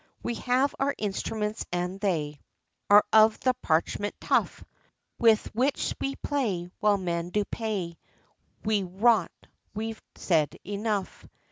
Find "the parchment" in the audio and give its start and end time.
3.41-4.15